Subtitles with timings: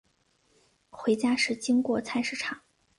[0.89, 2.59] 回家时经过菜市场